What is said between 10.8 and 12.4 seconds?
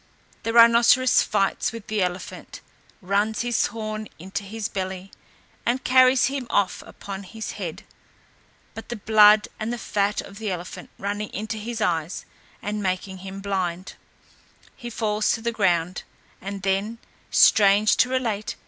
running into his eyes,